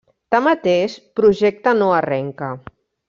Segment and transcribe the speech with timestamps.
[0.35, 2.51] Tanmateix, projecte no arrenca.